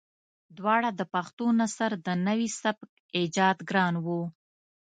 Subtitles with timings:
[0.57, 4.21] دواړه د پښتو نثر د نوي سبک ايجادګران وو.